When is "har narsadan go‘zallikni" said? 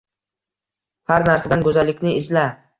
1.13-2.19